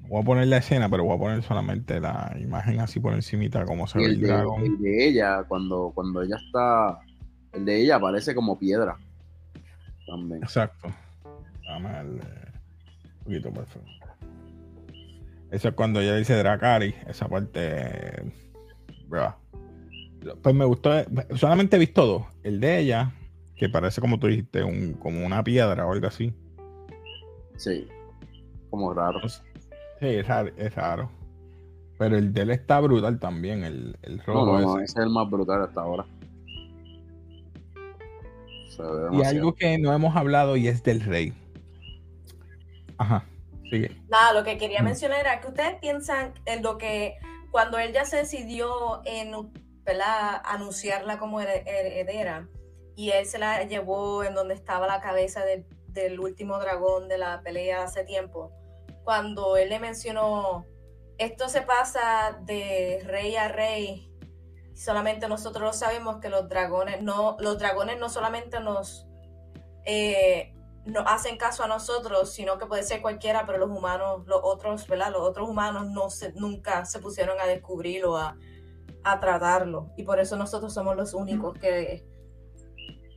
[0.00, 3.64] Voy a poner la escena, pero voy a poner solamente la imagen así por encimita,
[3.66, 4.64] como se ve el, dragón.
[4.64, 7.00] El de ella, cuando, cuando ella está.
[7.52, 8.96] El de ella parece como piedra.
[10.06, 10.42] También.
[10.42, 10.88] Exacto.
[11.66, 13.88] Dame el, un poquito, por favor.
[15.50, 18.32] Eso es cuando ella dice Dracari, esa parte.
[19.08, 19.34] Bro,
[20.42, 20.90] pues me gustó,
[21.36, 22.22] solamente he visto dos.
[22.42, 23.12] El de ella,
[23.56, 26.34] que parece como tú dijiste, un, como una piedra o algo así.
[27.56, 27.86] Sí,
[28.70, 29.20] como raro.
[29.28, 29.40] Sí,
[30.00, 31.10] es raro, es raro.
[31.98, 34.60] Pero el de él está brutal también, el, el rojo.
[34.60, 36.06] No, ese es el más brutal hasta ahora.
[39.10, 41.32] y algo que no hemos hablado y es del rey.
[42.98, 43.24] Ajá,
[43.70, 44.00] sigue.
[44.08, 44.84] Nada, lo que quería mm.
[44.84, 47.16] mencionar era que ustedes piensan en lo que
[47.50, 49.34] cuando él ya se decidió en
[50.44, 52.48] anunciarla como heredera.
[52.96, 55.44] Y él se la llevó en donde estaba la cabeza
[55.88, 58.52] del último dragón de la pelea hace tiempo.
[59.04, 60.66] Cuando él le mencionó,
[61.16, 64.12] esto se pasa de rey a rey.
[64.74, 69.06] Solamente nosotros sabemos que los dragones no, los dragones no solamente nos,
[69.84, 70.52] eh,
[71.06, 75.12] hacen caso a nosotros, sino que puede ser cualquiera, pero los humanos, los otros, ¿verdad?
[75.12, 78.36] Los otros humanos no se, nunca se pusieron a descubrirlo, a,
[79.04, 79.90] a tratarlo.
[79.96, 82.04] Y por eso nosotros somos los únicos que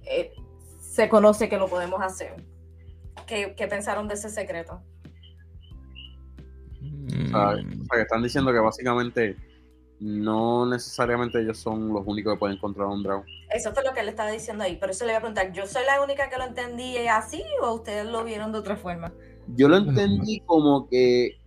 [0.06, 0.34] eh,
[0.80, 2.44] se conoce que lo podemos hacer.
[3.26, 4.82] ¿Qué, pensaron de ese secreto?
[7.34, 9.38] O que están diciendo que básicamente
[10.02, 13.26] no necesariamente ellos son los únicos que pueden encontrar un dragón.
[13.50, 14.78] Eso fue lo que él estaba diciendo ahí.
[14.80, 17.76] Pero eso le voy a preguntar, ¿yo soy la única que lo entendí así o
[17.76, 19.14] ustedes lo vieron de otra forma?
[19.56, 21.40] Yo lo entendí como que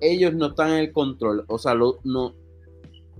[0.00, 1.44] ellos no están en el control.
[1.48, 2.34] O sea, lo, no,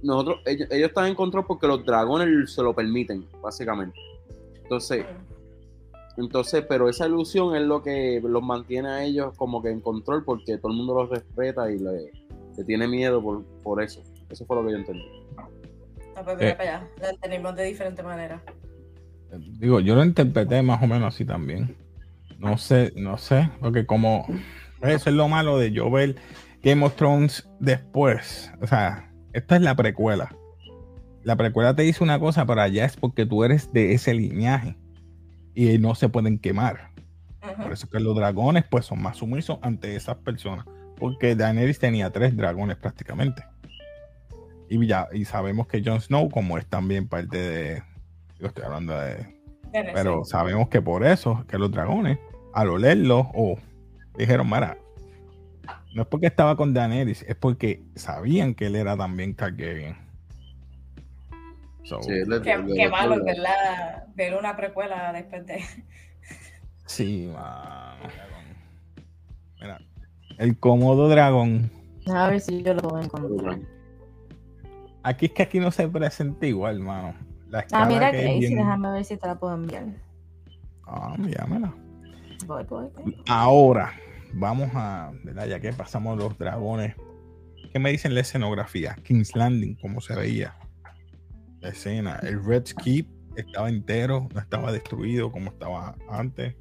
[0.03, 3.99] nosotros, ellos, están en control porque los dragones se lo permiten, básicamente.
[4.63, 5.05] Entonces,
[6.17, 10.25] entonces, pero esa ilusión es lo que los mantiene a ellos como que en control
[10.25, 12.11] porque todo el mundo los respeta y le,
[12.67, 14.03] tiene miedo por, por, eso.
[14.29, 15.05] Eso fue lo que yo entendí.
[16.15, 16.55] No, pues mira eh.
[16.55, 18.43] para allá, lo entendimos de diferente manera.
[19.59, 21.77] Digo, yo lo interpreté más o menos así también.
[22.39, 24.27] No sé, no sé, porque como
[24.83, 26.17] eso es lo malo de yo ver
[26.63, 28.51] Game of Thrones después.
[28.61, 30.35] O sea, esta es la precuela.
[31.23, 34.77] La precuela te dice una cosa, pero allá es porque tú eres de ese linaje
[35.55, 36.91] y no se pueden quemar.
[37.63, 40.67] Por eso que los dragones pues son más sumisos ante esas personas.
[40.97, 43.45] Porque Daenerys tenía tres dragones prácticamente.
[44.69, 47.83] Y ya, y sabemos que Jon Snow, como es también parte de.
[48.39, 49.27] Yo estoy hablando de.
[49.95, 52.19] pero sabemos que por eso, que los dragones,
[52.55, 53.59] al olerlo, o
[54.17, 54.79] dijeron, Mara,
[55.93, 59.97] No es porque estaba con Daenerys, es porque sabían que él era también Targaryen.
[61.83, 62.13] So, sí,
[62.45, 64.05] qué, qué malo, ¿verdad?
[64.15, 65.61] Ver una precuela después de.
[66.87, 68.09] Sí, mano.
[69.61, 69.81] Mira,
[70.39, 71.71] el cómodo dragón.
[72.13, 73.59] A ver si yo lo puedo encontrar.
[75.03, 77.15] Aquí es que aquí no se presenta igual, hermano.
[77.73, 78.57] ah, mira que bien...
[78.57, 79.87] déjame ver si te la puedo enviar.
[80.87, 81.73] Ah, envíamela.
[82.47, 83.23] Voy, voy, voy.
[83.29, 83.93] Ahora,
[84.33, 85.47] vamos a, ¿verdad?
[85.47, 86.95] ya que pasamos los dragones,
[87.73, 88.97] ¿qué me dicen la escenografía?
[89.03, 90.57] King's Landing, cómo se veía
[91.61, 92.19] la escena.
[92.23, 96.55] El Red Keep estaba entero, no estaba destruido como estaba antes,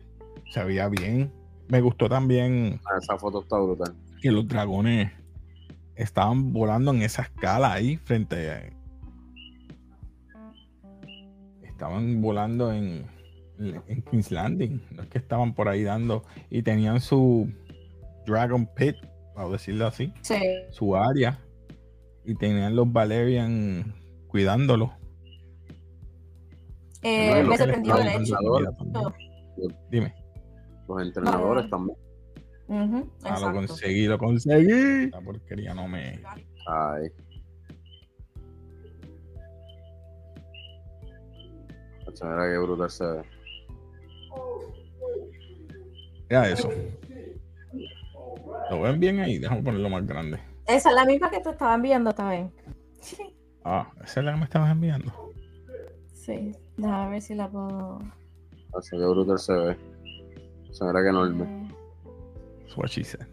[0.51, 1.31] se veía bien.
[1.67, 2.79] Me gustó también.
[2.85, 3.95] Ah, esa foto está brutal.
[4.21, 5.11] Que los dragones
[5.95, 8.69] estaban volando en esa escala ahí frente a.
[11.63, 13.05] Estaban volando en,
[13.59, 14.81] en King's Landing.
[14.91, 16.23] No es que estaban por ahí dando.
[16.49, 17.51] Y tenían su
[18.25, 18.95] Dragon Pit,
[19.35, 20.13] para decirlo así.
[20.71, 21.39] Su área.
[22.25, 23.93] Y tenían los Valerian
[24.27, 24.93] cuidándolo.
[27.01, 28.35] Eh, me sorprendió el hecho.
[29.89, 30.13] Dime.
[30.87, 31.97] Los entrenadores también.
[33.23, 35.09] ah, lo conseguí, lo conseguí.
[35.09, 36.21] La porquería no me.
[36.67, 37.09] Ay.
[42.21, 43.38] Mira qué brutal se ve.
[46.29, 46.69] Mira eso.
[48.69, 50.39] Lo ven bien ahí, déjame ponerlo más grande.
[50.67, 52.51] Esa es la misma que te estaba enviando también.
[53.63, 55.11] Ah, esa es la que me estabas enviando.
[56.13, 57.99] Sí, déjame ver si la puedo.
[58.77, 59.77] Así que brutal se ve.
[60.71, 61.69] Se verá que enorme.
[62.61, 63.25] That's what she said.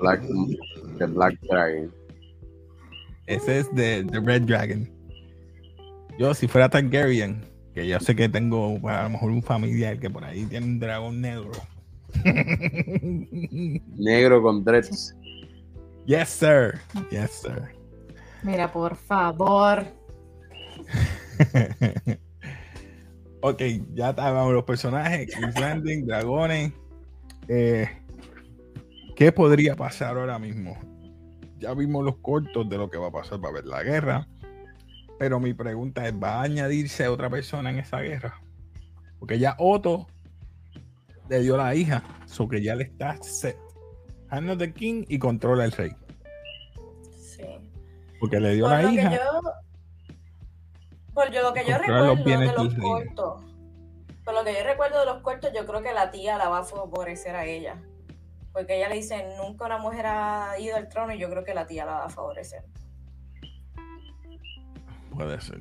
[0.00, 0.20] Black,
[0.98, 1.92] the Black Dragon.
[3.26, 4.90] Ese es de The Red Dragon.
[6.18, 10.10] Yo, si fuera Targaryen, que yo sé que tengo a lo mejor un familiar que
[10.10, 11.52] por ahí tiene un dragón negro.
[13.96, 15.16] negro con dreads.
[16.06, 16.80] Yes, sir.
[17.10, 17.74] Yes, sir.
[18.42, 19.86] Mira, por favor.
[23.40, 23.62] ok,
[23.94, 25.34] ya estábamos los personajes.
[25.34, 26.72] King's Landing, dragones.
[27.48, 27.88] Eh,
[29.16, 30.76] ¿Qué podría pasar ahora mismo?
[31.58, 33.42] Ya vimos los cortos de lo que va a pasar.
[33.42, 34.26] Va a haber la guerra.
[35.22, 38.42] Pero mi pregunta es: ¿va a añadirse otra persona en esa guerra?
[39.20, 40.08] Porque ya Otto
[41.28, 42.02] le dio la hija.
[42.26, 43.56] So que ya le está set.
[44.30, 45.92] Hand the King y controla el rey.
[47.20, 47.44] Sí.
[48.18, 49.12] Porque le dio la hija.
[51.14, 53.44] por lo que yo recuerdo de los cortos.
[54.24, 56.58] Por lo que yo recuerdo de los cortos, yo creo que la tía la va
[56.58, 57.80] a favorecer a ella.
[58.52, 61.54] Porque ella le dice, nunca una mujer ha ido al trono y yo creo que
[61.54, 62.64] la tía la va a favorecer.
[65.14, 65.60] Puede ser,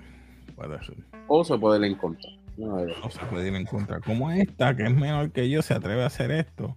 [0.55, 0.97] puede ser.
[1.27, 2.29] O se puede ir en contra.
[2.57, 3.99] No, se puede ir en contra.
[3.99, 6.75] Como esta, que es menor que yo, se atreve a hacer esto.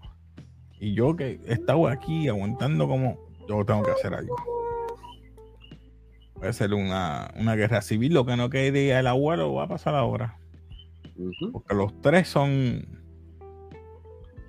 [0.81, 4.37] Y yo que he estado aquí aguantando como yo tengo que hacer algo.
[6.35, 10.39] Puede ser una, guerra civil, lo que no quede el abuelo va a pasar ahora.
[11.53, 12.87] Porque los tres son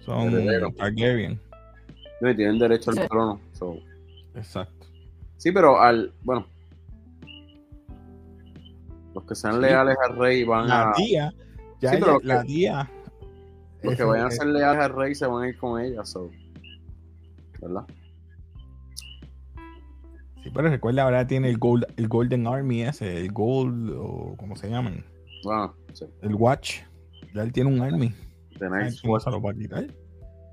[0.06, 0.32] son
[0.78, 1.40] Targaryen.
[2.22, 3.42] No, y tienen derecho al trono.
[4.36, 4.88] Exacto.
[5.38, 6.48] Sí, pero al, bueno,
[9.16, 10.92] los que sean leales al rey van a.
[10.94, 11.34] Tía,
[11.80, 12.92] ya la tía.
[13.82, 16.30] Los que vayan a ser leales al rey se van a ir con ella, so.
[17.62, 17.86] ¿verdad?
[20.44, 24.56] Sí, pero recuerda, ahora tiene el, gold, el Golden Army ese, el Gold, o como
[24.56, 25.04] se llaman.
[25.50, 26.06] Ah, sí.
[26.22, 26.82] El Watch.
[27.34, 28.14] Ya él tiene un Army.
[28.60, 29.08] De nice.
[29.08, 29.88] lo va a quitar.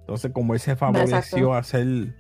[0.00, 2.14] Entonces, como él se favoreció a hacer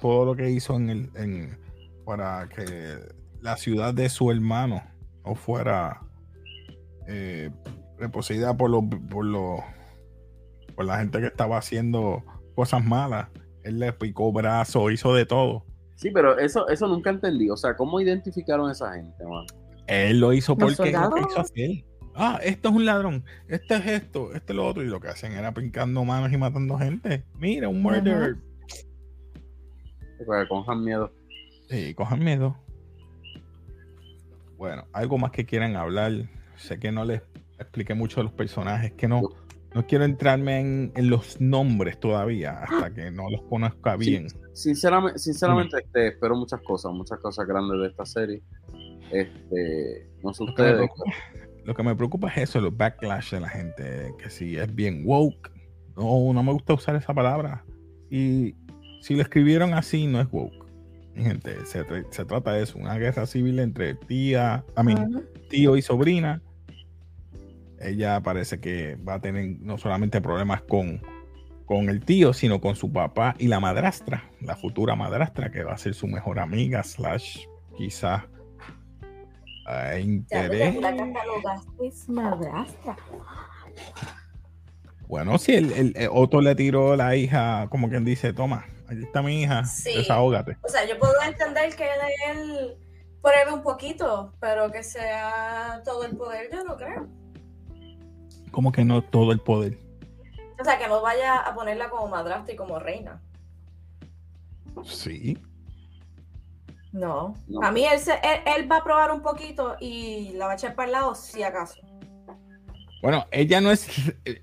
[0.00, 1.58] todo lo que hizo en el, en,
[2.04, 2.98] para que
[3.40, 4.82] la ciudad de su hermano
[5.24, 6.00] no fuera
[7.06, 7.50] eh,
[7.98, 9.60] reposeída por los por los
[10.74, 13.28] por la gente que estaba haciendo cosas malas
[13.68, 15.64] él le picó brazo, hizo de todo.
[15.96, 17.50] Sí, pero eso, eso nunca entendí.
[17.50, 19.44] O sea, ¿cómo identificaron a esa gente, man?
[19.86, 21.84] Él lo hizo porque lo hizo así.
[22.14, 24.82] Ah, esto es un ladrón, este es esto, este es lo otro.
[24.82, 27.24] Y lo que hacen era pincando manos y matando gente.
[27.34, 28.36] Mira, un murder.
[28.36, 28.48] Uh
[30.48, 31.12] cojan miedo.
[31.68, 32.56] Sí, cojan miedo.
[34.58, 36.12] Bueno, algo más que quieran hablar.
[36.56, 37.22] Sé que no les
[37.58, 39.22] expliqué mucho de los personajes, que no,
[39.74, 44.26] no quiero entrarme en, los nombres todavía hasta que no los conozca bien.
[44.52, 48.42] sinceramente, sinceramente este, espero muchas cosas, muchas cosas grandes de esta serie.
[49.12, 50.90] Este, no sé ustedes.
[51.64, 55.02] Lo que me preocupa es eso, los backlash de la gente, que si es bien
[55.04, 55.52] woke,
[55.96, 57.64] no, no me gusta usar esa palabra.
[58.10, 58.54] Y
[59.00, 60.57] si lo escribieron así, no es woke.
[61.18, 61.84] Gente, se,
[62.24, 64.94] trata de eso, una guerra civil entre tía, a mí,
[65.50, 66.40] tío y sobrina
[67.80, 71.00] ella parece que va a tener no solamente problemas con
[71.64, 75.74] con el tío, sino con su papá y la madrastra, la futura madrastra que va
[75.74, 77.44] a ser su mejor amiga, slash
[77.76, 78.22] quizás
[79.70, 80.74] eh, interés.
[82.08, 82.96] Madrastra.
[85.06, 89.02] Bueno, si el, el- el Otto le tiró la hija, como quien dice, toma, ahí
[89.02, 89.94] está mi hija, Sí.
[89.96, 90.56] desahógate.
[90.62, 91.88] O sea, yo puedo entender que
[92.30, 92.76] él
[93.22, 97.08] pruebe un poquito, pero que sea todo el poder, yo no creo.
[98.50, 99.78] Como que no todo el poder.
[100.60, 103.20] O sea, que no vaya a ponerla como madrastra y como reina.
[104.84, 105.38] Sí.
[106.92, 107.34] No.
[107.46, 107.62] No.
[107.62, 110.54] A mí él, se- él, él va a probar un poquito y la va a
[110.54, 111.74] echar para el lado si acaso.
[113.02, 113.86] Bueno, ella no es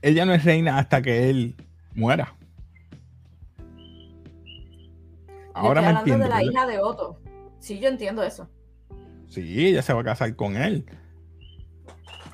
[0.01, 1.55] ella no es reina hasta que él
[1.93, 2.33] muera.
[5.55, 6.23] Ahora me estoy hablando entiendo.
[6.23, 6.51] de la ¿verdad?
[6.51, 7.19] hija de Otto.
[7.59, 8.49] Sí, yo entiendo eso.
[9.27, 10.85] Sí, ella se va a casar con él.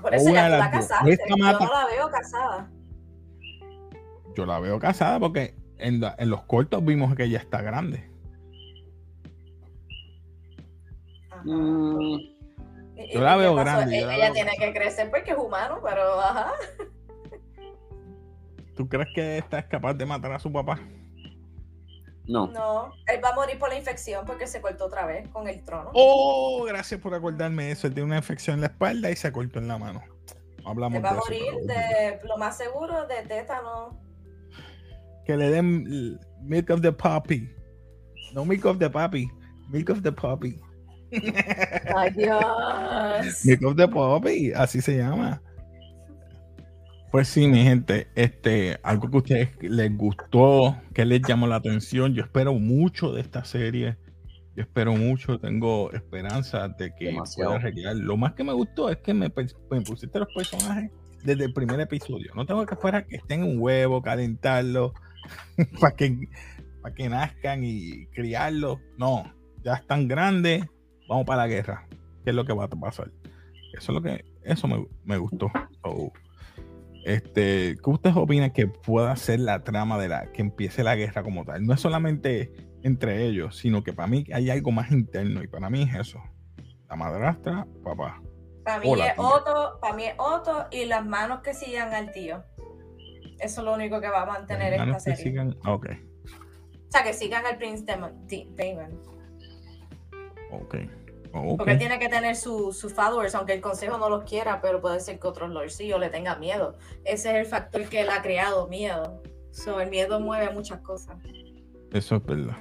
[0.02, 0.88] Por eso una ya de tú la las dos.
[0.90, 1.12] casaste.
[1.12, 2.72] Esta Yo mata- no la veo casada.
[4.36, 8.10] Yo la veo casada porque en, la- en los cortos vimos que ella está grande.
[11.44, 12.36] Mm, ¿Y-
[12.98, 15.80] y Yo la veo grande, yo Ella, ella veo tiene que crecer porque es humano,
[15.84, 16.52] pero ajá.
[18.76, 20.80] ¿Tú crees que esta es capaz de matar a su papá?
[22.32, 22.48] No.
[22.48, 25.64] No, él va a morir por la infección porque se cortó otra vez con el
[25.64, 25.92] trono.
[25.94, 27.88] Oh, gracias por acordarme eso.
[27.88, 30.02] Él tiene una infección en la espalda y se cortó en la mano.
[30.64, 34.00] No Hablamos Él va a de eso, morir de lo más seguro de tétano.
[35.26, 37.50] Que le den milk of the puppy.
[38.34, 39.30] No milk of the puppy.
[39.70, 40.60] Milk of the puppy.
[41.96, 43.46] Ay, Dios.
[43.46, 44.54] Milk of the puppy.
[44.54, 45.42] Así se llama.
[47.12, 51.58] Pues sí, mi gente, este, algo que a ustedes les gustó, que les llamó la
[51.58, 52.14] atención.
[52.14, 53.98] Yo espero mucho de esta serie.
[54.56, 57.52] Yo espero mucho, tengo esperanza de que Demasiado.
[57.52, 57.98] pueda arreglar.
[57.98, 60.90] Lo más que me gustó es que me, pusiste los personajes
[61.22, 62.32] desde el primer episodio.
[62.34, 64.94] No tengo que esperar que estén un huevo, calentarlo,
[65.82, 66.30] para que,
[66.82, 68.80] para que nazcan y criarlos.
[68.98, 69.24] No,
[69.66, 70.66] ya están grandes,
[71.10, 71.88] vamos para la guerra.
[72.24, 73.12] ¿Qué es lo que va a pasar?
[73.74, 75.52] Eso es lo que, eso me, me gustó.
[75.84, 76.14] So,
[77.06, 81.24] este, ¿qué ustedes opinan que pueda ser la trama de la que empiece la guerra
[81.24, 81.66] como tal?
[81.66, 82.52] No es solamente
[82.84, 86.20] entre ellos, sino que para mí hay algo más interno y para mí es eso.
[86.90, 88.22] La madrastra, papá.
[88.64, 89.24] Para mí Hola, es tía.
[89.24, 92.44] Otto, para mí es Otto y las manos que sigan al tío.
[93.40, 95.32] Eso es lo único que va a mantener esta Hermanos que serie.
[95.32, 98.28] sigan- Ok, O sea, que sigan al Prince Damon.
[98.28, 98.54] Di-
[101.34, 101.58] Ok.
[101.58, 104.82] Porque él tiene que tener sus sus followers, aunque el consejo no los quiera, pero
[104.82, 106.78] puede ser que otros lordcillos le tengan miedo.
[107.06, 109.22] Ese es el factor que él ha creado, miedo.
[109.52, 111.18] So, el miedo mueve muchas cosas.
[111.92, 112.58] Eso es verdad.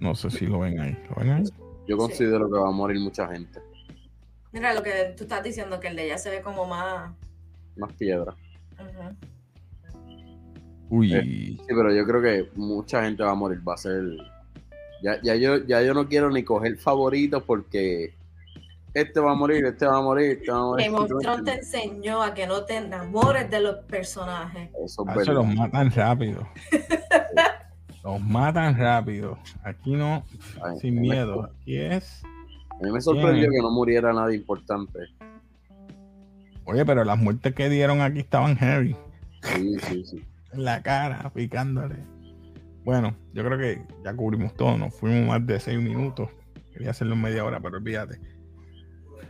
[0.00, 0.98] No sé si lo ven ahí.
[1.08, 1.44] ¿Lo ven ahí?
[1.86, 3.60] Yo considero que va a morir mucha gente.
[4.52, 7.12] Mira lo que tú estás diciendo, que el de ella se ve como más.
[7.76, 8.34] Más piedra.
[10.90, 13.66] Uy, Sí, pero yo creo que mucha gente va a morir.
[13.66, 14.02] Va a ser.
[15.02, 18.14] Ya, ya, yo, ya yo no quiero ni coger favoritos porque
[18.94, 20.86] este va a morir, este va a morir, este va a morir.
[20.86, 24.70] Game of Thrones te enseñó a que no te enamores de los personajes.
[24.84, 25.34] Eso es a eso verdad.
[25.34, 26.48] los matan rápido.
[28.04, 29.38] los matan rápido.
[29.64, 30.24] Aquí no,
[30.62, 31.50] Ay, sin me- miedo.
[31.60, 32.22] Aquí es.
[32.70, 34.98] A mí me sorprendió que no muriera nadie importante.
[36.64, 38.94] Oye, pero las muertes que dieron aquí estaban heavy.
[39.42, 40.24] Sí, sí, sí.
[40.52, 41.96] En la cara, picándole.
[42.84, 44.76] Bueno, yo creo que ya cubrimos todo.
[44.76, 46.30] Nos fuimos más de seis minutos.
[46.72, 48.18] Quería hacerlo en media hora, pero olvídate.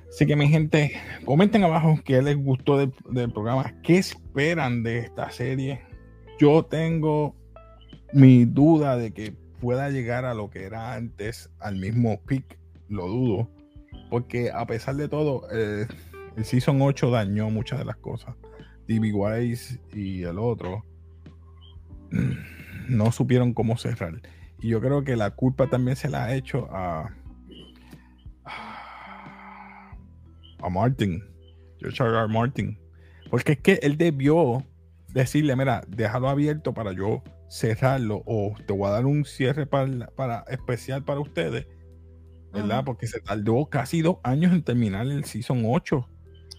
[0.09, 0.93] Así que, mi gente,
[1.25, 3.75] comenten abajo qué les gustó del, programa.
[3.83, 5.83] ¿Qué esperan de esta serie?
[6.39, 7.35] Yo tengo
[8.13, 12.59] mi duda de que pueda llegar a lo que era antes, al mismo pick.
[12.89, 13.51] Lo dudo.
[14.11, 15.87] Porque a pesar de todo, eh,
[16.37, 18.35] el Season 8 dañó muchas de las cosas.
[18.87, 19.13] D.B.
[19.13, 20.85] Wise y el otro
[22.89, 24.21] no supieron cómo cerrar.
[24.61, 27.15] Y yo creo que la culpa también se la ha hecho a,
[30.61, 31.23] a Martin,
[31.79, 32.17] George R.
[32.17, 32.29] R.
[32.29, 32.79] Martin.
[33.31, 34.65] Porque es que él debió
[35.09, 40.07] decirle, mira, déjalo abierto para yo cerrarlo o te voy a dar un cierre para,
[40.17, 41.67] para especial para ustedes,
[42.53, 42.85] ¿verdad?
[42.85, 46.09] Porque se tardó casi dos años en terminar el Season 8.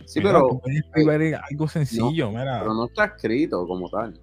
[0.05, 2.59] Sí, Mira, pero, tú puedes escribir algo sencillo, mira.
[2.59, 4.19] pero no está escrito como tal.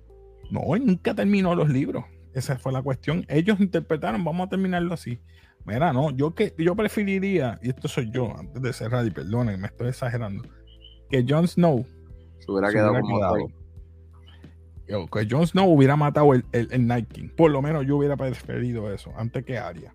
[0.51, 2.05] No, él nunca terminó los libros.
[2.35, 3.25] Esa fue la cuestión.
[3.29, 5.21] Ellos interpretaron, vamos a terminarlo así.
[5.65, 9.61] Mira, no, yo que yo preferiría, y esto soy yo, antes de cerrar, y perdonen,
[9.61, 10.45] me estoy exagerando,
[11.11, 11.87] que Jon Snow
[12.39, 13.35] Se hubiera se quedado hubiera como quedado.
[13.35, 13.55] tal.
[14.89, 17.29] Yo, que Jon Snow hubiera matado el, el, el Night King.
[17.37, 19.95] Por lo menos yo hubiera preferido eso, antes que Arya.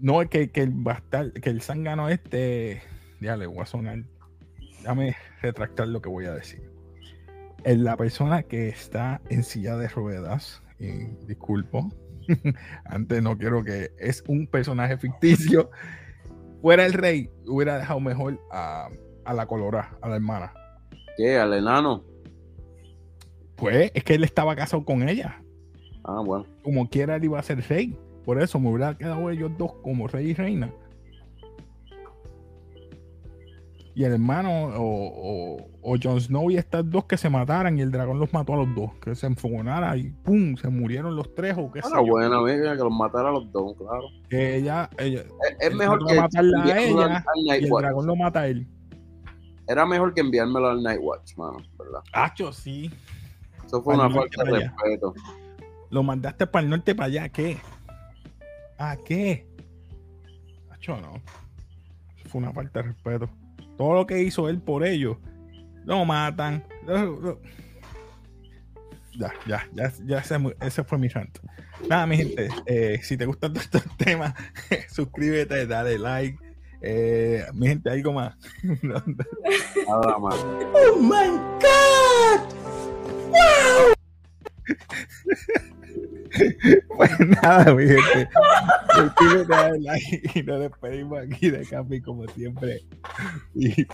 [0.00, 2.82] No es que, que el bastar, que el zángano este.
[3.20, 4.04] Ya le voy a sonar.
[4.80, 6.70] Déjame retractar lo que voy a decir.
[7.68, 11.90] Es la persona que está en silla de ruedas, y disculpo,
[12.86, 15.70] antes no quiero que es un personaje ficticio,
[16.62, 18.88] fuera el rey, hubiera dejado mejor a,
[19.26, 20.54] a la colora, a la hermana.
[21.18, 21.36] ¿Qué?
[21.36, 22.04] ¿Al enano?
[23.56, 25.42] Pues es que él estaba casado con ella.
[26.04, 26.46] Ah, bueno.
[26.62, 27.94] Como quiera, él iba a ser rey.
[28.24, 30.72] Por eso me hubiera quedado ellos dos como rey y reina.
[33.98, 37.80] Y el hermano o, o, o Jon Snow y estas dos que se mataran y
[37.80, 38.92] el dragón los mató a los dos.
[39.02, 40.54] Que se enfogonara y ¡pum!
[40.56, 42.12] Se murieron los tres o qué sé Ah, yo.
[42.12, 44.04] buena, amiga, que los matara a los dos, claro.
[44.30, 45.24] Que ella, ella
[45.58, 48.68] Es, mejor que matarla a ella al y el dragón lo mata a él.
[49.66, 52.00] Era mejor que enviármelo al Night Watch, mano, ¿verdad?
[52.12, 52.92] Hacho, sí.
[53.66, 55.12] Eso fue una falta de respeto.
[55.90, 57.28] Lo mandaste para el norte, para allá.
[57.30, 57.58] ¿Qué?
[58.78, 59.44] ¿A qué?
[60.70, 61.16] Hacho, no.
[62.16, 63.28] Eso fue una falta de respeto.
[63.78, 65.16] Todo lo que hizo él por ellos,
[65.84, 66.62] lo matan.
[66.86, 67.40] Lo- lo-
[69.18, 71.38] Ya, ya, ya, ya ese, ese fue mi rant.
[71.88, 74.34] Nada, mi gente, eh, si te gustan todos estos temas,
[74.92, 76.38] suscríbete, dale like.
[76.80, 78.36] Eh, mi gente, algo más.
[78.82, 80.36] Nada más.
[86.96, 87.10] Pues
[87.42, 88.28] nada, mi gente.
[89.48, 92.82] Dale like y nos despedimos aquí de Capi como siempre.
[93.54, 93.86] Y-